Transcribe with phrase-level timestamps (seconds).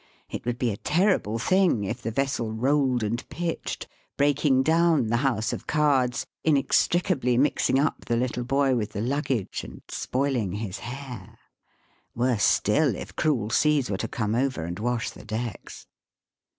[0.31, 5.17] It would be a terrible thing if the vessel rolled and pitched, breaking down the
[5.17, 10.79] house of cards, inextricably mixing up the little boy with the luggage and spoiling his
[10.79, 11.37] hair.
[12.15, 15.85] Worse still, if cruel seas were to come over and wash the decks.